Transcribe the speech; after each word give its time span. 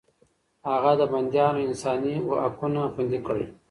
هغه 0.69 0.91
د 0.99 1.01
بنديانو 1.11 1.59
انساني 1.67 2.13
حقونه 2.43 2.81
خوندي 2.93 3.19
کړل. 3.25 3.41